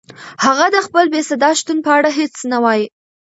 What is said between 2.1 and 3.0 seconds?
هیڅ نه وایي.